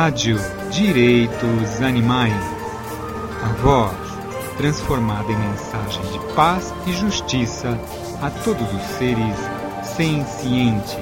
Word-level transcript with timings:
Rádio 0.00 0.36
Direitos 0.70 1.82
Animais. 1.82 2.32
A 3.42 3.52
voz 3.54 4.56
transformada 4.56 5.26
em 5.28 5.36
mensagem 5.36 6.00
de 6.12 6.34
paz 6.36 6.70
e 6.86 6.92
justiça 6.92 7.70
a 8.22 8.30
todos 8.44 8.62
os 8.62 8.82
seres 8.96 9.36
sencientes. 9.84 10.94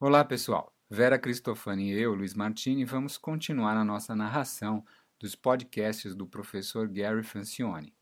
Olá 0.00 0.24
pessoal, 0.24 0.74
Vera 0.90 1.20
Cristofani 1.20 1.92
e 1.92 2.00
eu, 2.00 2.14
Luiz 2.14 2.34
Martini, 2.34 2.84
vamos 2.84 3.16
continuar 3.16 3.76
a 3.76 3.84
nossa 3.84 4.16
narração 4.16 4.84
dos 5.20 5.36
podcasts 5.36 6.16
do 6.16 6.26
professor 6.26 6.88
Gary 6.88 7.22
Francione. 7.22 7.94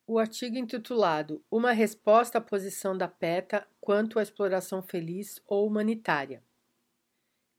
O 0.06 0.18
artigo 0.18 0.58
intitulado 0.58 1.42
Uma 1.50 1.72
resposta 1.72 2.36
à 2.36 2.40
posição 2.40 2.96
da 2.96 3.08
PETA 3.08 3.66
quanto 3.80 4.18
à 4.18 4.22
exploração 4.22 4.82
feliz 4.82 5.40
ou 5.46 5.66
humanitária. 5.66 6.44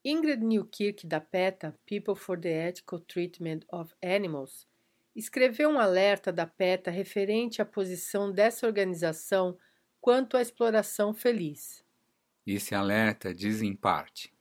Ingrid 0.03 0.45
Newkirk, 0.45 1.07
da 1.07 1.19
PETA, 1.19 1.75
People 1.87 2.13
for 2.13 2.39
the 2.39 2.69
Ethical 2.69 2.99
Treatment 2.99 3.61
of 3.67 3.95
Animals, 3.99 4.67
escreveu 5.15 5.69
um 5.71 5.79
alerta 5.79 6.31
da 6.31 6.45
PETA 6.45 6.91
referente 6.91 7.63
à 7.63 7.65
posição 7.65 8.31
dessa 8.31 8.67
organização 8.67 9.57
quanto 9.99 10.37
à 10.37 10.41
exploração 10.41 11.15
feliz. 11.15 11.83
Esse 12.45 12.75
alerta 12.75 13.33
diz 13.33 13.63
em 13.63 13.75
parte: 13.75 14.31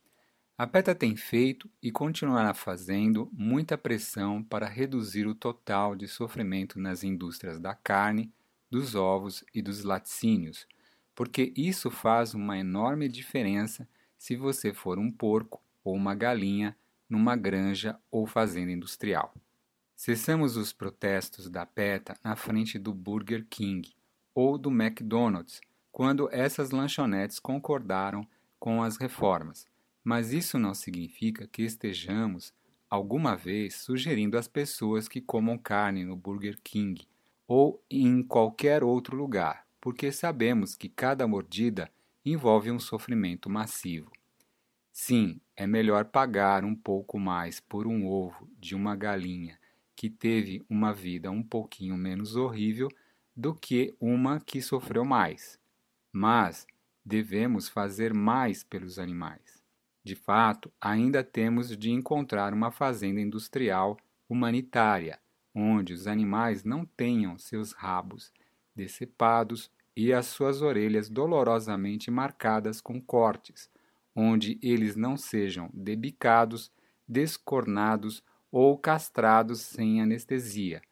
a 0.57 0.65
PETA 0.65 0.95
tem 0.95 1.17
feito 1.17 1.69
e 1.81 1.91
continuará 1.91 2.53
fazendo 2.53 3.29
muita 3.33 3.77
pressão 3.77 4.41
para 4.41 4.69
reduzir 4.69 5.27
o 5.27 5.35
total 5.35 5.97
de 5.97 6.07
sofrimento 6.07 6.79
nas 6.79 7.03
indústrias 7.03 7.59
da 7.59 7.75
carne, 7.75 8.31
dos 8.71 8.95
ovos 8.95 9.43
e 9.53 9.61
dos 9.61 9.83
laticínios, 9.83 10.65
porque 11.13 11.51
isso 11.57 11.91
faz 11.91 12.33
uma 12.33 12.57
enorme 12.57 13.09
diferença 13.09 13.85
se 14.17 14.37
você 14.37 14.73
for 14.73 14.97
um 14.97 15.11
porco 15.11 15.61
ou 15.83 15.93
uma 15.93 16.15
galinha 16.15 16.75
numa 17.09 17.35
granja 17.35 17.99
ou 18.09 18.25
fazenda 18.25 18.71
industrial. 18.71 19.33
Cessamos 19.93 20.55
os 20.55 20.71
protestos 20.71 21.49
da 21.49 21.65
PETA 21.65 22.17
na 22.23 22.37
frente 22.37 22.79
do 22.79 22.93
Burger 22.93 23.45
King 23.49 23.93
ou 24.33 24.57
do 24.57 24.69
McDonald's 24.69 25.59
quando 25.91 26.29
essas 26.31 26.71
lanchonetes 26.71 27.39
concordaram 27.39 28.25
com 28.57 28.81
as 28.81 28.95
reformas 28.95 29.65
mas 30.05 30.31
isso 30.33 30.59
não 30.59 30.75
significa 30.75 31.47
que 31.47 31.63
estejamos 31.63 32.53
alguma 32.89 33.35
vez 33.35 33.75
sugerindo 33.77 34.37
às 34.37 34.47
pessoas 34.47 35.09
que 35.09 35.19
comam 35.19 35.57
carne 35.57 36.05
no 36.05 36.15
Burger 36.15 36.59
King 36.63 37.07
ou 37.47 37.83
em 37.89 38.23
qualquer 38.23 38.83
outro 38.83 39.17
lugar, 39.17 39.65
porque 39.81 40.11
sabemos 40.11 40.75
que 40.75 40.87
cada 40.89 41.27
mordida 41.27 41.91
envolve 42.23 42.71
um 42.71 42.79
sofrimento 42.79 43.49
massivo. 43.49 44.11
Sim, 44.91 45.41
é 45.55 45.67
melhor 45.67 46.05
pagar 46.05 46.65
um 46.65 46.75
pouco 46.75 47.19
mais 47.19 47.59
por 47.59 47.87
um 47.87 48.07
ovo 48.07 48.49
de 48.57 48.75
uma 48.75 48.95
galinha 48.95 49.59
que 49.95 50.09
teve 50.09 50.65
uma 50.69 50.93
vida 50.93 51.31
um 51.31 51.43
pouquinho 51.43 51.97
menos 51.97 52.35
horrível 52.35 52.89
do 53.35 53.53
que 53.53 53.95
uma 53.99 54.39
que 54.39 54.61
sofreu 54.61 55.05
mais. 55.05 55.59
Mas 56.11 56.67
devemos 57.05 57.69
fazer 57.69 58.13
mais 58.13 58.63
pelos 58.63 58.99
animais. 58.99 59.44
De 60.05 60.13
fato, 60.13 60.71
ainda 60.79 61.23
temos 61.23 61.75
de 61.75 61.89
encontrar 61.89 62.53
uma 62.53 62.69
fazenda 62.69 63.19
industrial 63.19 63.97
humanitária, 64.29 65.19
onde 65.53 65.93
os 65.93 66.05
animais 66.05 66.63
não 66.63 66.85
tenham 66.85 67.39
seus 67.39 67.71
rabos 67.71 68.31
decepados 68.75 69.71
e 69.97 70.13
as 70.13 70.27
suas 70.27 70.61
orelhas 70.61 71.09
dolorosamente 71.09 72.11
marcadas 72.11 72.79
com 72.79 73.01
cortes, 73.01 73.67
onde 74.15 74.59
eles 74.61 74.95
não 74.95 75.17
sejam 75.17 75.71
debicados, 75.73 76.71
descornados 77.07 78.21
ou 78.51 78.77
castrados 78.77 79.61
sem 79.61 80.03
anestesia, 80.03 80.83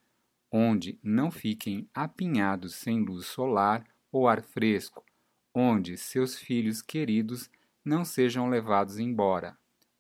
onde 0.52 0.98
não 1.04 1.30
fiquem 1.30 1.88
apinhados 1.94 2.74
sem 2.74 3.00
luz 3.00 3.28
solar 3.28 3.86
ou 4.12 4.28
ar 4.28 4.42
fresco, 4.42 5.06
onde 5.54 5.98
seus 5.98 6.36
filhos 6.36 6.82
queridos 6.82 7.48
não 7.84 8.06
sejam 8.06 8.50
levados 8.50 9.00
embora, 9.00 9.58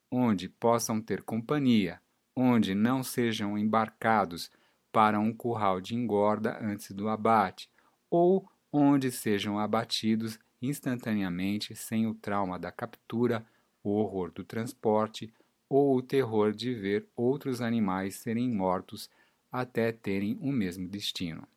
onde 0.09 0.47
possam 0.47 1.01
ter 1.01 1.21
companhia, 1.23 1.99
onde 2.35 2.73
não 2.73 3.03
sejam 3.03 3.57
embarcados 3.57 4.49
para 4.91 5.19
um 5.19 5.33
curral 5.33 5.81
de 5.81 5.95
engorda 5.95 6.57
antes 6.61 6.91
do 6.91 7.09
abate, 7.09 7.69
ou 8.09 8.47
onde 8.71 9.11
sejam 9.11 9.59
abatidos 9.59 10.39
instantaneamente 10.61 11.75
sem 11.75 12.07
o 12.07 12.13
trauma 12.13 12.57
da 12.57 12.71
captura, 12.71 13.45
o 13.83 13.89
horror 13.91 14.31
do 14.31 14.43
transporte 14.43 15.33
ou 15.67 15.97
o 15.97 16.01
terror 16.01 16.53
de 16.53 16.73
ver 16.73 17.07
outros 17.15 17.59
animais 17.59 18.15
serem 18.15 18.49
mortos 18.49 19.09
até 19.51 19.91
terem 19.91 20.37
o 20.39 20.51
mesmo 20.51 20.87
destino. 20.87 21.47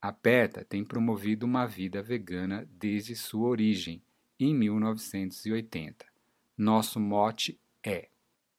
A 0.00 0.12
PETA 0.12 0.64
tem 0.64 0.84
promovido 0.84 1.46
uma 1.46 1.66
vida 1.66 2.02
vegana 2.02 2.68
desde 2.70 3.16
sua 3.16 3.48
origem 3.48 4.02
em 4.38 4.54
1980. 4.54 6.06
Nosso 6.56 6.98
mote 6.98 7.60
é: 7.82 8.08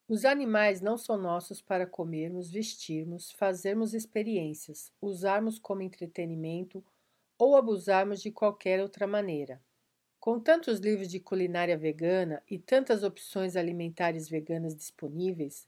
Os 0.07 0.25
animais 0.25 0.81
não 0.81 0.97
são 0.97 1.17
nossos 1.17 1.61
para 1.61 1.85
comermos, 1.85 2.49
vestirmos, 2.49 3.31
fazermos 3.31 3.93
experiências, 3.93 4.91
usarmos 5.01 5.59
como 5.59 5.81
entretenimento 5.81 6.83
ou 7.37 7.55
abusarmos 7.55 8.21
de 8.21 8.31
qualquer 8.31 8.81
outra 8.81 9.05
maneira. 9.05 9.61
Com 10.19 10.39
tantos 10.39 10.79
livros 10.79 11.09
de 11.09 11.19
culinária 11.19 11.77
vegana 11.77 12.41
e 12.49 12.57
tantas 12.57 13.03
opções 13.03 13.55
alimentares 13.55 14.27
veganas 14.27 14.75
disponíveis, 14.75 15.67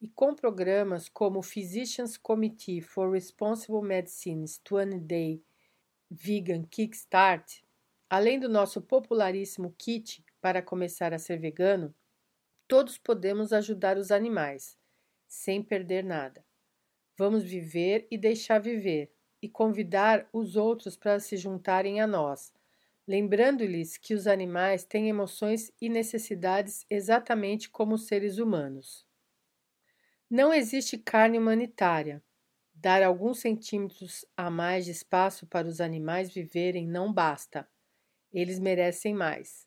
e 0.00 0.08
com 0.08 0.34
programas 0.34 1.08
como 1.08 1.40
o 1.40 1.42
Physicians 1.42 2.16
Committee 2.16 2.80
for 2.80 3.12
Responsible 3.12 3.82
Medicine's 3.82 4.58
20 4.66 4.98
Day 5.00 5.42
Vegan 6.10 6.64
Kickstart, 6.64 7.62
Além 8.10 8.38
do 8.38 8.48
nosso 8.48 8.82
popularíssimo 8.82 9.74
kit 9.78 10.22
para 10.40 10.60
começar 10.60 11.14
a 11.14 11.18
ser 11.18 11.38
vegano, 11.38 11.94
todos 12.68 12.98
podemos 12.98 13.52
ajudar 13.52 13.98
os 13.98 14.10
animais, 14.12 14.78
sem 15.28 15.62
perder 15.62 16.04
nada. 16.04 16.44
Vamos 17.18 17.44
viver 17.44 18.08
e 18.10 18.18
deixar 18.18 18.58
viver, 18.60 19.12
e 19.42 19.48
convidar 19.48 20.28
os 20.32 20.56
outros 20.56 20.96
para 20.96 21.20
se 21.20 21.36
juntarem 21.36 22.00
a 22.00 22.06
nós. 22.06 22.52
lembrando-lhes 23.08 23.98
que 23.98 24.14
os 24.14 24.26
animais 24.26 24.84
têm 24.84 25.08
emoções 25.10 25.72
e 25.80 25.88
necessidades 25.90 26.86
exatamente 26.90 27.70
como 27.70 27.94
os 27.96 28.06
seres 28.06 28.38
humanos. 28.38 29.06
Não 30.30 30.54
existe 30.54 30.96
carne 30.96 31.36
humanitária. 31.38 32.24
Dar 32.74 33.02
alguns 33.02 33.40
centímetros 33.40 34.24
a 34.36 34.50
mais 34.50 34.86
de 34.86 34.92
espaço 34.92 35.46
para 35.46 35.68
os 35.68 35.80
animais 35.80 36.32
viverem 36.32 36.86
não 36.86 37.12
basta. 37.12 37.68
Eles 38.32 38.58
merecem 38.58 39.14
mais. 39.14 39.66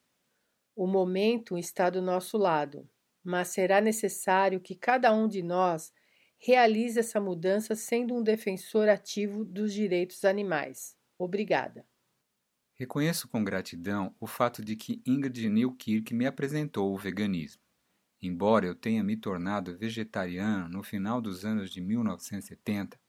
O 0.76 0.88
momento 0.88 1.58
está 1.58 1.90
do 1.90 2.02
nosso 2.02 2.38
lado, 2.38 2.90
mas 3.24 3.50
será 3.50 3.80
necessário 3.80 4.60
que 4.60 4.76
cada 4.76 5.14
um 5.14 5.28
de 5.28 5.44
nós 5.44 5.94
realize 6.40 7.00
essa 7.00 7.22
mudança 7.22 7.76
sendo 7.76 8.16
um 8.16 8.24
defensor 8.24 8.90
ativo 8.90 9.46
dos 9.46 9.74
direitos 9.74 10.26
animais. 10.26 10.96
Obrigada. 11.18 11.86
Reconheço 12.76 13.28
com 13.30 13.44
gratidão 13.44 14.16
o 14.20 14.28
fato 14.28 14.64
de 14.64 14.76
que 14.76 15.02
Ingrid 15.06 15.48
Newkirk 15.48 16.14
me 16.14 16.26
apresentou 16.26 16.94
o 16.94 16.98
veganismo. 16.98 17.62
Embora 18.22 18.66
eu 18.66 18.74
tenha 18.74 19.04
me 19.04 19.16
tornado 19.16 19.78
vegetariano 19.78 20.70
no 20.70 20.82
final 20.82 21.22
dos 21.22 21.46
anos 21.46 21.70
de 21.70 21.80
1970, 21.80 23.00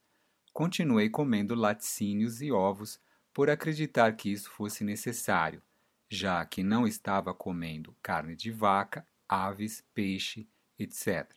continuei 0.52 1.08
comendo 1.08 1.54
laticínios 1.54 2.42
e 2.42 2.52
ovos 2.52 3.00
por 3.34 3.50
acreditar 3.50 4.16
que 4.16 4.30
isso 4.30 4.48
fosse 4.50 4.84
necessário, 4.84 5.60
já 6.08 6.44
que 6.46 6.62
não 6.62 6.86
estava 6.86 7.34
comendo 7.34 7.96
carne 8.00 8.36
de 8.36 8.52
vaca, 8.52 9.04
aves, 9.28 9.84
peixe, 9.92 10.48
etc. 10.78 11.28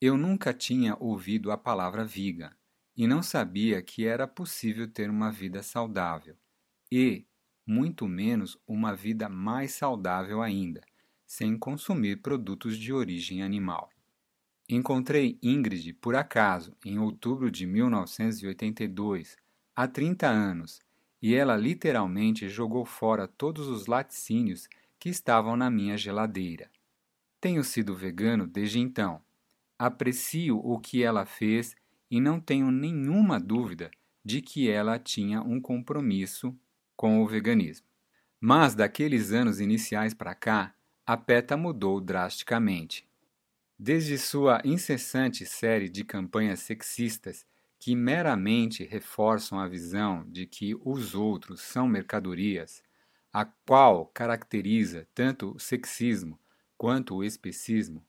Eu 0.00 0.16
nunca 0.16 0.54
tinha 0.54 0.96
ouvido 1.00 1.50
a 1.50 1.58
palavra 1.58 2.04
viga 2.04 2.56
e 2.96 3.06
não 3.06 3.22
sabia 3.22 3.82
que 3.82 4.06
era 4.06 4.28
possível 4.28 4.86
ter 4.86 5.10
uma 5.10 5.32
vida 5.32 5.62
saudável 5.62 6.36
e, 6.90 7.26
muito 7.66 8.06
menos, 8.06 8.56
uma 8.66 8.94
vida 8.94 9.28
mais 9.28 9.72
saudável 9.72 10.40
ainda 10.40 10.80
sem 11.26 11.58
consumir 11.58 12.22
produtos 12.22 12.78
de 12.78 12.92
origem 12.92 13.42
animal. 13.42 13.90
Encontrei 14.68 15.38
Ingrid 15.42 15.92
por 15.94 16.14
acaso 16.14 16.76
em 16.84 16.98
outubro 16.98 17.50
de 17.50 17.66
1982, 17.66 19.36
há 19.74 19.88
30 19.88 20.26
anos, 20.26 20.80
e 21.20 21.34
ela 21.34 21.56
literalmente 21.56 22.48
jogou 22.48 22.84
fora 22.84 23.26
todos 23.26 23.66
os 23.66 23.86
laticínios 23.86 24.68
que 24.98 25.08
estavam 25.08 25.56
na 25.56 25.70
minha 25.70 25.96
geladeira. 25.96 26.70
Tenho 27.40 27.62
sido 27.62 27.94
vegano 27.94 28.46
desde 28.46 28.78
então. 28.78 29.20
Aprecio 29.78 30.58
o 30.58 30.78
que 30.78 31.02
ela 31.02 31.24
fez 31.24 31.76
e 32.10 32.20
não 32.20 32.40
tenho 32.40 32.70
nenhuma 32.70 33.38
dúvida 33.38 33.90
de 34.24 34.42
que 34.42 34.68
ela 34.68 34.98
tinha 34.98 35.40
um 35.40 35.60
compromisso 35.60 36.56
com 36.96 37.22
o 37.22 37.26
veganismo. 37.26 37.86
Mas 38.40 38.74
daqueles 38.74 39.32
anos 39.32 39.60
iniciais 39.60 40.14
para 40.14 40.34
cá, 40.34 40.74
a 41.06 41.16
PETA 41.16 41.56
mudou 41.56 42.00
drasticamente. 42.00 43.06
Desde 43.78 44.18
sua 44.18 44.60
incessante 44.64 45.46
série 45.46 45.88
de 45.88 46.04
campanhas 46.04 46.60
sexistas 46.60 47.46
que 47.78 47.94
meramente 47.94 48.84
reforçam 48.84 49.58
a 49.58 49.68
visão 49.68 50.24
de 50.28 50.46
que 50.46 50.74
os 50.84 51.14
outros 51.14 51.60
são 51.60 51.86
mercadorias, 51.86 52.82
a 53.32 53.44
qual 53.44 54.06
caracteriza 54.06 55.06
tanto 55.14 55.54
o 55.54 55.58
sexismo 55.58 56.38
quanto 56.76 57.16
o 57.16 57.24
especismo, 57.24 58.04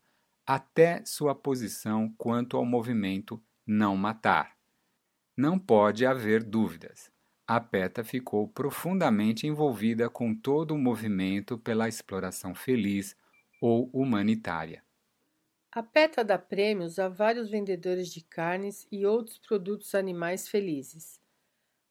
até 0.45 1.03
sua 1.05 1.35
posição 1.35 2.13
quanto 2.17 2.57
ao 2.57 2.65
movimento 2.65 3.41
não 3.65 3.95
matar. 3.95 4.57
Não 5.37 5.59
pode 5.59 6.05
haver 6.05 6.43
dúvidas 6.43 7.11
a 7.49 7.59
PETA 7.59 8.03
ficou 8.03 8.47
profundamente 8.47 9.47
envolvida 9.47 10.07
com 10.07 10.35
todo 10.35 10.75
o 10.75 10.77
movimento 10.77 11.57
pela 11.57 11.87
exploração 11.87 12.53
feliz 12.53 13.15
ou 13.59 13.89
humanitária. 13.91 14.83
A 15.71 15.83
PETA 15.83 16.23
dá 16.23 16.37
prêmios 16.37 16.97
a 16.97 17.07
vários 17.07 17.49
vendedores 17.49 18.11
de 18.11 18.21
carnes 18.21 18.87
e 18.91 19.05
outros 19.05 19.37
produtos 19.37 19.93
animais 19.93 20.47
felizes. 20.47 21.21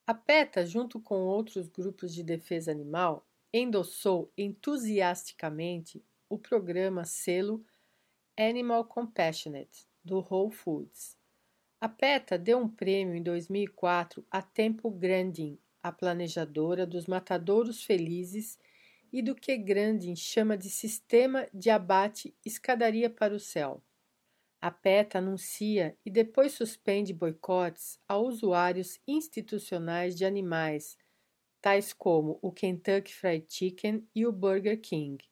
A 0.06 0.14
PETA, 0.14 0.66
junto 0.66 1.00
com 1.00 1.26
outros 1.26 1.68
grupos 1.68 2.14
de 2.14 2.22
defesa 2.22 2.70
animal, 2.70 3.26
endossou 3.52 4.32
entusiasticamente 4.36 6.04
o 6.28 6.38
programa 6.38 7.04
selo 7.04 7.64
Animal 8.36 8.84
Compassionate 8.84 9.86
do 10.04 10.18
Whole 10.18 10.52
Foods 10.52 11.18
a 11.80 11.88
PETA 11.88 12.36
deu 12.36 12.58
um 12.58 12.68
prêmio 12.68 13.14
em 13.14 13.22
2004 13.22 14.26
a 14.28 14.42
Temple 14.42 14.90
Grandin, 14.90 15.56
a 15.80 15.92
planejadora 15.92 16.84
dos 16.84 17.06
matadouros 17.06 17.84
felizes 17.84 18.58
e 19.12 19.22
do 19.22 19.34
que 19.34 19.56
Grandin 19.56 20.14
chama 20.14 20.56
de 20.56 20.70
sistema 20.70 21.48
de 21.52 21.70
abate 21.70 22.36
escadaria 22.44 23.08
para 23.08 23.34
o 23.34 23.40
céu. 23.40 23.82
A 24.60 24.70
PETA 24.70 25.18
anuncia 25.18 25.96
e 26.04 26.10
depois 26.10 26.52
suspende 26.52 27.12
boicotes 27.12 28.00
a 28.08 28.18
usuários 28.18 28.98
institucionais 29.06 30.16
de 30.16 30.24
animais, 30.24 30.98
tais 31.60 31.92
como 31.92 32.38
o 32.42 32.50
Kentucky 32.50 33.14
Fried 33.14 33.46
Chicken 33.48 34.06
e 34.14 34.26
o 34.26 34.32
Burger 34.32 34.80
King, 34.80 35.24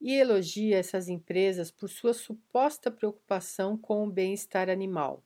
e 0.00 0.14
elogia 0.14 0.78
essas 0.78 1.08
empresas 1.08 1.70
por 1.70 1.88
sua 1.88 2.12
suposta 2.12 2.90
preocupação 2.90 3.76
com 3.76 4.04
o 4.04 4.10
bem-estar 4.10 4.68
animal. 4.68 5.24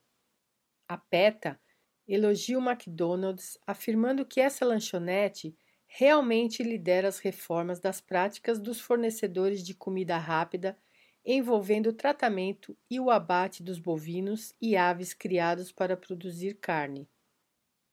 A 0.89 0.97
PETA 0.97 1.61
elogia 2.07 2.59
o 2.59 2.63
McDonald's, 2.63 3.59
afirmando 3.67 4.27
que 4.27 4.41
essa 4.41 4.65
lanchonete 4.65 5.57
realmente 5.97 6.61
lidera 6.61 7.07
as 7.07 7.21
reformas 7.21 7.79
das 7.79 8.01
práticas 8.01 8.59
dos 8.59 8.81
fornecedores 8.81 9.63
de 9.63 9.75
comida 9.75 10.19
rápida 10.19 10.77
envolvendo 11.25 11.91
o 11.91 11.93
tratamento 11.93 12.77
e 12.91 12.99
o 12.99 13.13
abate 13.13 13.63
dos 13.63 13.79
bovinos 13.79 14.53
e 14.61 14.77
aves 14.77 15.15
criados 15.15 15.71
para 15.71 15.97
produzir 15.97 16.55
carne. 16.55 17.09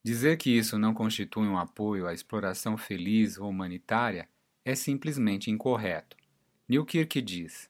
Dizer 0.04 0.38
que 0.38 0.50
isso 0.50 0.80
não 0.80 0.96
constitui 0.96 1.48
um 1.48 1.60
apoio 1.60 2.08
à 2.08 2.14
exploração 2.14 2.76
feliz 2.76 3.38
ou 3.38 3.48
humanitária 3.48 4.28
é 4.66 4.74
simplesmente 4.74 5.52
incorreto. 5.52 6.18
Newkirk 6.68 7.22
diz: 7.22 7.70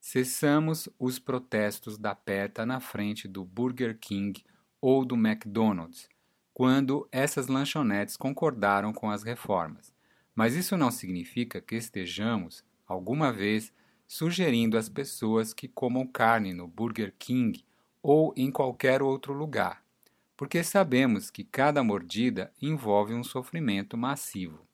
Cessamos 0.00 0.88
os 0.98 1.18
protestos 1.18 1.98
da 1.98 2.14
PETA 2.14 2.64
na 2.64 2.80
frente 2.80 3.28
do 3.28 3.44
Burger 3.44 3.98
King 3.98 4.42
ou 4.80 5.04
do 5.04 5.14
McDonald's, 5.14 6.08
quando 6.54 7.08
essas 7.10 7.46
lanchonetes 7.46 8.16
concordaram 8.16 8.92
com 8.92 9.10
as 9.10 9.22
reformas. 9.22 9.92
Mas 10.34 10.54
isso 10.54 10.76
não 10.76 10.90
significa 10.90 11.60
que 11.60 11.74
estejamos, 11.74 12.64
alguma 12.86 13.32
vez, 13.32 13.72
sugerindo 14.06 14.76
às 14.76 14.88
pessoas 14.88 15.54
que 15.54 15.68
comam 15.68 16.06
carne 16.06 16.52
no 16.52 16.68
Burger 16.68 17.14
King 17.18 17.64
ou 18.02 18.34
em 18.36 18.50
qualquer 18.50 19.02
outro 19.02 19.32
lugar, 19.32 19.82
porque 20.36 20.62
sabemos 20.62 21.30
que 21.30 21.44
cada 21.44 21.82
mordida 21.82 22.52
envolve 22.60 23.14
um 23.14 23.24
sofrimento 23.24 23.96
massivo. 23.96 24.66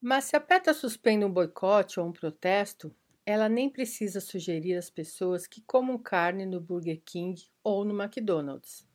Mas 0.00 0.24
se 0.24 0.36
a 0.36 0.40
PETA 0.40 0.74
suspende 0.74 1.24
um 1.24 1.32
boicote 1.32 1.98
ou 1.98 2.06
um 2.06 2.12
protesto, 2.12 2.94
ela 3.24 3.48
nem 3.48 3.68
precisa 3.68 4.20
sugerir 4.20 4.76
às 4.76 4.88
pessoas 4.88 5.46
que 5.46 5.60
comam 5.62 5.98
carne 5.98 6.46
no 6.46 6.60
Burger 6.60 7.02
King 7.04 7.42
ou 7.64 7.84
no 7.84 8.00
McDonald's. 8.00 8.85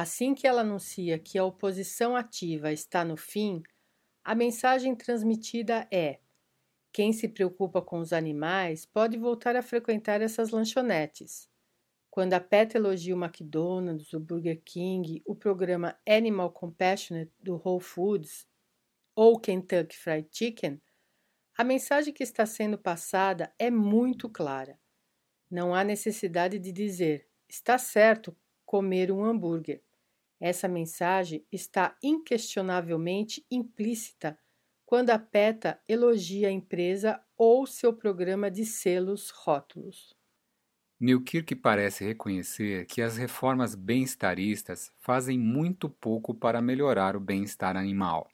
Assim 0.00 0.32
que 0.32 0.46
ela 0.46 0.60
anuncia 0.60 1.18
que 1.18 1.36
a 1.36 1.44
oposição 1.44 2.14
ativa 2.14 2.70
está 2.70 3.04
no 3.04 3.16
fim, 3.16 3.64
a 4.22 4.32
mensagem 4.32 4.94
transmitida 4.94 5.88
é: 5.90 6.20
quem 6.92 7.12
se 7.12 7.26
preocupa 7.26 7.82
com 7.82 7.98
os 7.98 8.12
animais 8.12 8.86
pode 8.86 9.18
voltar 9.18 9.56
a 9.56 9.60
frequentar 9.60 10.22
essas 10.22 10.50
lanchonetes. 10.50 11.50
Quando 12.08 12.34
a 12.34 12.38
PET 12.38 12.76
elogia 12.76 13.12
o 13.12 13.18
McDonald's, 13.20 14.12
o 14.12 14.20
Burger 14.20 14.62
King, 14.64 15.20
o 15.26 15.34
programa 15.34 15.98
Animal 16.08 16.52
Compassionate 16.52 17.32
do 17.40 17.56
Whole 17.56 17.82
Foods 17.82 18.46
ou 19.16 19.36
Kentucky 19.40 19.96
Fried 19.96 20.28
Chicken, 20.30 20.80
a 21.56 21.64
mensagem 21.64 22.14
que 22.14 22.22
está 22.22 22.46
sendo 22.46 22.78
passada 22.78 23.52
é 23.58 23.68
muito 23.68 24.30
clara. 24.30 24.78
Não 25.50 25.74
há 25.74 25.82
necessidade 25.82 26.56
de 26.56 26.70
dizer 26.70 27.26
está 27.48 27.78
certo 27.78 28.36
comer 28.64 29.10
um 29.10 29.24
hambúrguer. 29.24 29.82
Essa 30.40 30.68
mensagem 30.68 31.44
está 31.50 31.96
inquestionavelmente 32.02 33.44
implícita 33.50 34.38
quando 34.86 35.10
a 35.10 35.18
PETA 35.18 35.80
elogia 35.88 36.48
a 36.48 36.52
empresa 36.52 37.20
ou 37.36 37.66
seu 37.66 37.92
programa 37.92 38.50
de 38.50 38.64
selos 38.64 39.30
rótulos. 39.30 40.16
Newkirk 41.00 41.54
parece 41.56 42.04
reconhecer 42.04 42.86
que 42.86 43.00
as 43.02 43.16
reformas 43.16 43.74
bem-estaristas 43.74 44.90
fazem 44.98 45.38
muito 45.38 45.88
pouco 45.88 46.34
para 46.34 46.60
melhorar 46.60 47.14
o 47.16 47.20
bem-estar 47.20 47.76
animal. 47.76 48.28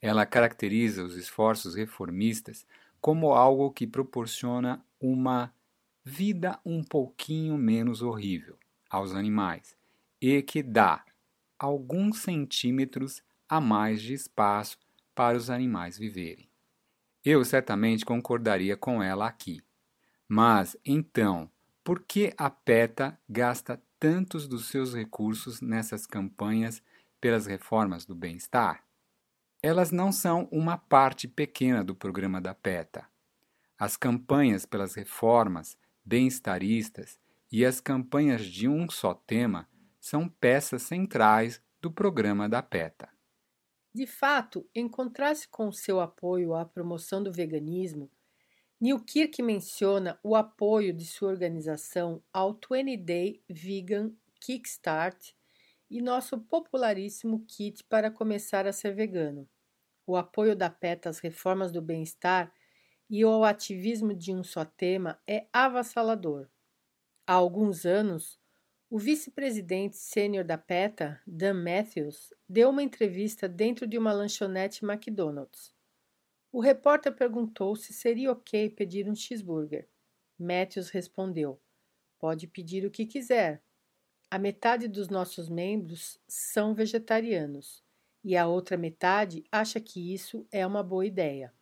Ela 0.00 0.26
caracteriza 0.26 1.02
os 1.02 1.16
esforços 1.16 1.74
reformistas 1.74 2.66
como 3.00 3.32
algo 3.32 3.72
que 3.72 3.86
proporciona 3.86 4.84
uma 5.00 5.52
vida 6.04 6.60
um 6.64 6.84
pouquinho 6.84 7.56
menos 7.56 8.02
horrível 8.02 8.58
aos 8.88 9.12
animais 9.14 9.76
e 10.20 10.42
que 10.42 10.62
dá 10.62 11.04
alguns 11.58 12.18
centímetros 12.18 13.22
a 13.48 13.60
mais 13.60 14.02
de 14.02 14.14
espaço 14.14 14.78
para 15.14 15.36
os 15.36 15.50
animais 15.50 15.96
viverem. 15.96 16.48
Eu 17.24 17.44
certamente 17.44 18.04
concordaria 18.04 18.76
com 18.76 19.02
ela 19.02 19.26
aqui. 19.26 19.62
Mas, 20.28 20.76
então, 20.84 21.50
por 21.82 22.00
que 22.00 22.34
a 22.36 22.50
PETA 22.50 23.18
gasta 23.28 23.82
tantos 23.98 24.48
dos 24.48 24.68
seus 24.68 24.94
recursos 24.94 25.60
nessas 25.60 26.06
campanhas 26.06 26.82
pelas 27.20 27.46
reformas 27.46 28.04
do 28.04 28.14
bem-estar? 28.14 28.84
Elas 29.62 29.90
não 29.90 30.12
são 30.12 30.48
uma 30.50 30.76
parte 30.76 31.26
pequena 31.26 31.82
do 31.82 31.94
programa 31.94 32.40
da 32.40 32.54
PETA. 32.54 33.06
As 33.78 33.96
campanhas 33.96 34.66
pelas 34.66 34.94
reformas 34.94 35.78
bem-estaristas 36.04 37.18
e 37.50 37.64
as 37.64 37.80
campanhas 37.80 38.44
de 38.44 38.68
um 38.68 38.90
só 38.90 39.14
tema 39.14 39.68
são 40.04 40.28
peças 40.28 40.82
centrais 40.82 41.62
do 41.80 41.90
programa 41.90 42.46
da 42.46 42.62
PETA. 42.62 43.08
De 43.94 44.06
fato, 44.06 44.68
em 44.74 44.86
contraste 44.86 45.48
com 45.48 45.72
seu 45.72 45.98
apoio 45.98 46.52
à 46.54 46.62
promoção 46.62 47.22
do 47.22 47.32
veganismo, 47.32 48.10
Newkirk 48.78 49.42
menciona 49.42 50.20
o 50.22 50.36
apoio 50.36 50.92
de 50.92 51.06
sua 51.06 51.30
organização 51.30 52.22
ao 52.30 52.52
20 52.52 52.98
Day 52.98 53.42
Vegan 53.48 54.12
Kickstart 54.40 55.32
e 55.90 56.02
nosso 56.02 56.38
popularíssimo 56.38 57.42
kit 57.46 57.82
para 57.84 58.10
começar 58.10 58.66
a 58.66 58.74
ser 58.74 58.94
vegano. 58.94 59.48
O 60.06 60.18
apoio 60.18 60.54
da 60.54 60.68
PETA 60.68 61.08
às 61.08 61.18
reformas 61.18 61.72
do 61.72 61.80
bem-estar 61.80 62.52
e 63.08 63.22
ao 63.22 63.42
ativismo 63.42 64.12
de 64.12 64.34
um 64.34 64.44
só 64.44 64.66
tema 64.66 65.18
é 65.26 65.46
avassalador. 65.50 66.50
Há 67.26 67.32
alguns 67.32 67.86
anos, 67.86 68.38
o 68.90 68.98
vice-presidente 68.98 69.96
sênior 69.96 70.44
da 70.44 70.58
PETA, 70.58 71.20
Dan 71.26 71.54
Matthews, 71.54 72.32
deu 72.48 72.70
uma 72.70 72.82
entrevista 72.82 73.48
dentro 73.48 73.86
de 73.86 73.98
uma 73.98 74.12
lanchonete 74.12 74.84
McDonald's. 74.84 75.74
O 76.52 76.60
repórter 76.60 77.12
perguntou 77.12 77.74
se 77.74 77.92
seria 77.92 78.30
ok 78.30 78.70
pedir 78.70 79.08
um 79.08 79.14
cheeseburger. 79.14 79.88
Matthews 80.38 80.90
respondeu: 80.90 81.60
Pode 82.18 82.46
pedir 82.46 82.86
o 82.86 82.90
que 82.90 83.06
quiser. 83.06 83.62
A 84.30 84.38
metade 84.38 84.88
dos 84.88 85.08
nossos 85.08 85.48
membros 85.48 86.18
são 86.28 86.74
vegetarianos 86.74 87.84
e 88.22 88.36
a 88.36 88.46
outra 88.46 88.76
metade 88.76 89.44
acha 89.50 89.80
que 89.80 90.14
isso 90.14 90.46
é 90.50 90.66
uma 90.66 90.82
boa 90.82 91.06
ideia. 91.06 91.52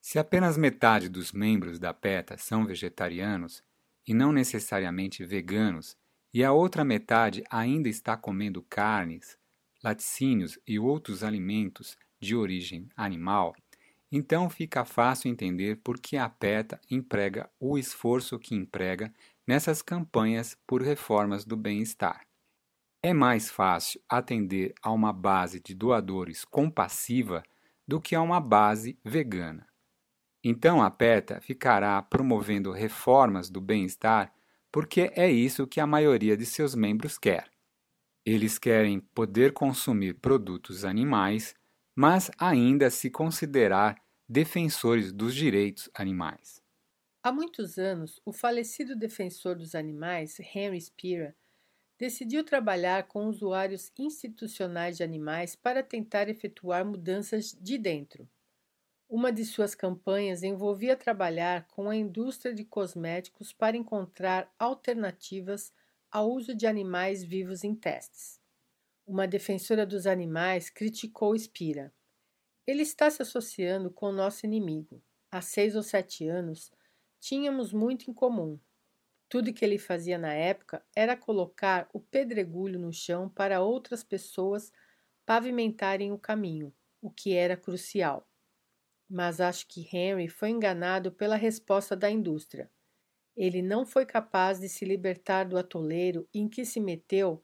Se 0.00 0.18
apenas 0.18 0.56
metade 0.56 1.08
dos 1.08 1.32
membros 1.32 1.78
da 1.78 1.92
PETA 1.94 2.36
são 2.36 2.66
vegetarianos 2.66 3.62
e 4.06 4.14
não 4.14 4.32
necessariamente 4.32 5.24
veganos, 5.24 5.96
e 6.32 6.44
a 6.44 6.52
outra 6.52 6.84
metade 6.84 7.42
ainda 7.50 7.88
está 7.88 8.16
comendo 8.16 8.62
carnes, 8.62 9.36
laticínios 9.82 10.58
e 10.66 10.78
outros 10.78 11.22
alimentos 11.22 11.96
de 12.20 12.34
origem 12.34 12.88
animal, 12.96 13.54
então 14.10 14.48
fica 14.48 14.84
fácil 14.84 15.30
entender 15.30 15.76
por 15.76 15.98
que 15.98 16.16
a 16.16 16.28
PETA 16.28 16.80
emprega 16.90 17.50
o 17.60 17.76
esforço 17.76 18.38
que 18.38 18.54
emprega 18.54 19.12
nessas 19.46 19.82
campanhas 19.82 20.56
por 20.66 20.82
reformas 20.82 21.44
do 21.44 21.56
bem-estar. 21.56 22.26
É 23.02 23.12
mais 23.12 23.50
fácil 23.50 24.00
atender 24.08 24.74
a 24.82 24.90
uma 24.90 25.12
base 25.12 25.60
de 25.60 25.74
doadores 25.74 26.44
compassiva 26.44 27.42
do 27.86 28.00
que 28.00 28.14
a 28.14 28.22
uma 28.22 28.40
base 28.40 28.98
vegana. 29.04 29.66
Então 30.42 30.82
a 30.82 30.90
PETA 30.90 31.40
ficará 31.40 32.00
promovendo 32.02 32.72
reformas 32.72 33.50
do 33.50 33.60
bem-estar 33.60 34.32
porque 34.78 35.10
é 35.16 35.28
isso 35.28 35.66
que 35.66 35.80
a 35.80 35.86
maioria 35.88 36.36
de 36.36 36.46
seus 36.46 36.72
membros 36.72 37.18
quer. 37.18 37.50
Eles 38.24 38.60
querem 38.60 39.00
poder 39.00 39.52
consumir 39.52 40.14
produtos 40.20 40.84
animais 40.84 41.52
mas 41.96 42.30
ainda 42.38 42.88
se 42.88 43.10
considerar 43.10 44.00
defensores 44.28 45.12
dos 45.12 45.34
direitos 45.34 45.90
animais. 45.92 46.62
Há 47.24 47.32
muitos 47.32 47.76
anos, 47.76 48.20
o 48.24 48.32
falecido 48.32 48.94
defensor 48.94 49.56
dos 49.56 49.74
animais, 49.74 50.38
Henry 50.38 50.80
Spira, 50.80 51.34
decidiu 51.98 52.44
trabalhar 52.44 53.08
com 53.08 53.26
usuários 53.26 53.90
institucionais 53.98 54.96
de 54.96 55.02
animais 55.02 55.56
para 55.56 55.82
tentar 55.82 56.28
efetuar 56.28 56.84
mudanças 56.84 57.52
de 57.60 57.76
dentro. 57.78 58.30
Uma 59.08 59.32
de 59.32 59.44
suas 59.44 59.74
campanhas 59.74 60.42
envolvia 60.42 60.96
trabalhar 60.96 61.66
com 61.68 61.88
a 61.88 61.96
indústria 61.96 62.54
de 62.54 62.64
cosméticos 62.64 63.52
para 63.52 63.76
encontrar 63.76 64.52
alternativas 64.58 65.72
ao 66.10 66.30
uso 66.30 66.54
de 66.54 66.66
animais 66.66 67.24
vivos 67.24 67.64
em 67.64 67.74
testes 67.74 68.38
uma 69.08 69.26
defensora 69.26 69.86
dos 69.86 70.06
animais, 70.06 70.68
criticou 70.68 71.34
Spira. 71.34 71.90
Ele 72.66 72.82
está 72.82 73.08
se 73.10 73.22
associando 73.22 73.90
com 73.90 74.10
o 74.10 74.12
nosso 74.12 74.44
inimigo. 74.44 75.02
Há 75.32 75.40
seis 75.40 75.74
ou 75.74 75.82
sete 75.82 76.28
anos, 76.28 76.70
tínhamos 77.18 77.72
muito 77.72 78.10
em 78.10 78.12
comum. 78.12 78.60
Tudo 79.26 79.52
que 79.52 79.64
ele 79.64 79.78
fazia 79.78 80.18
na 80.18 80.34
época 80.34 80.84
era 80.94 81.16
colocar 81.16 81.88
o 81.94 82.00
pedregulho 82.00 82.78
no 82.78 82.92
chão 82.92 83.30
para 83.30 83.62
outras 83.62 84.04
pessoas 84.04 84.70
pavimentarem 85.24 86.12
o 86.12 86.18
caminho, 86.18 86.74
o 87.00 87.10
que 87.10 87.32
era 87.32 87.56
crucial. 87.56 88.27
Mas 89.08 89.40
acho 89.40 89.66
que 89.66 89.88
Henry 89.92 90.28
foi 90.28 90.50
enganado 90.50 91.10
pela 91.10 91.36
resposta 91.36 91.96
da 91.96 92.10
indústria. 92.10 92.70
Ele 93.36 93.62
não 93.62 93.86
foi 93.86 94.04
capaz 94.04 94.58
de 94.58 94.68
se 94.68 94.84
libertar 94.84 95.44
do 95.44 95.56
atoleiro 95.56 96.28
em 96.34 96.48
que 96.48 96.64
se 96.64 96.80
meteu 96.80 97.42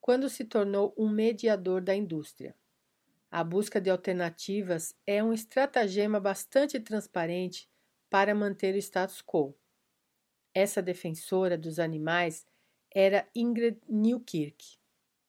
quando 0.00 0.28
se 0.28 0.44
tornou 0.44 0.94
um 0.96 1.08
mediador 1.08 1.80
da 1.80 1.94
indústria. 1.94 2.54
A 3.30 3.44
busca 3.44 3.80
de 3.80 3.90
alternativas 3.90 4.94
é 5.06 5.22
um 5.22 5.32
estratagema 5.32 6.18
bastante 6.18 6.80
transparente 6.80 7.68
para 8.08 8.34
manter 8.34 8.74
o 8.74 8.78
status 8.78 9.20
quo. 9.20 9.54
Essa 10.54 10.80
defensora 10.80 11.58
dos 11.58 11.78
animais 11.78 12.46
era 12.90 13.28
Ingrid 13.34 13.78
Newkirk. 13.88 14.78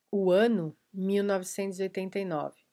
O 0.09 0.31
ano 0.31 0.77
1989. 0.93 2.66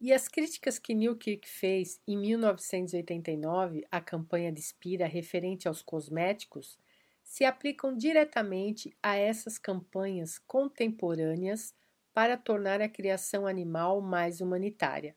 E 0.00 0.12
as 0.12 0.28
críticas 0.28 0.78
que 0.78 0.94
Newkirk 0.94 1.48
fez 1.48 2.00
em 2.06 2.16
1989 2.16 3.84
à 3.90 4.00
campanha 4.00 4.52
de 4.52 4.62
Spira 4.62 5.06
referente 5.06 5.66
aos 5.66 5.82
cosméticos 5.82 6.78
se 7.24 7.44
aplicam 7.44 7.96
diretamente 7.96 8.96
a 9.02 9.16
essas 9.16 9.58
campanhas 9.58 10.38
contemporâneas 10.38 11.74
para 12.14 12.36
tornar 12.36 12.80
a 12.80 12.88
criação 12.88 13.46
animal 13.46 14.00
mais 14.00 14.40
humanitária. 14.40 15.16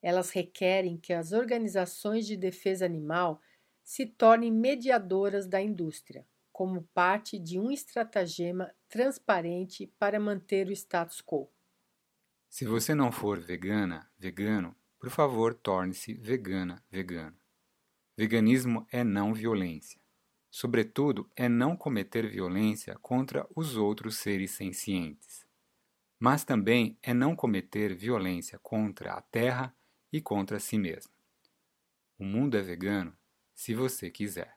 Elas 0.00 0.30
requerem 0.30 0.96
que 0.96 1.12
as 1.12 1.32
organizações 1.32 2.26
de 2.26 2.36
defesa 2.36 2.84
animal 2.84 3.40
se 3.82 4.06
tornem 4.06 4.52
mediadoras 4.52 5.46
da 5.46 5.60
indústria, 5.60 6.26
como 6.52 6.88
parte 6.94 7.38
de 7.38 7.58
um 7.58 7.70
estratagema 7.70 8.72
transparente 8.88 9.92
para 9.98 10.20
manter 10.20 10.68
o 10.68 10.72
status 10.72 11.20
quo. 11.20 11.53
Se 12.54 12.64
você 12.64 12.94
não 12.94 13.10
for 13.10 13.40
vegana, 13.40 14.08
vegano, 14.16 14.76
por 15.00 15.10
favor, 15.10 15.54
torne-se 15.54 16.14
vegana, 16.14 16.84
vegano. 16.88 17.36
Veganismo 18.16 18.86
é 18.92 19.02
não 19.02 19.34
violência 19.34 20.04
sobretudo, 20.54 21.28
é 21.34 21.48
não 21.48 21.76
cometer 21.76 22.30
violência 22.30 22.96
contra 23.02 23.44
os 23.56 23.76
outros 23.76 24.18
seres 24.18 24.52
sencientes. 24.52 25.44
Mas 26.16 26.44
também 26.44 26.96
é 27.02 27.12
não 27.12 27.34
cometer 27.34 27.92
violência 27.92 28.56
contra 28.60 29.14
a 29.14 29.20
terra 29.20 29.74
e 30.12 30.20
contra 30.20 30.60
si 30.60 30.78
mesmo. 30.78 31.12
O 32.16 32.24
mundo 32.24 32.56
é 32.56 32.62
vegano 32.62 33.18
se 33.52 33.74
você 33.74 34.12
quiser. 34.12 34.56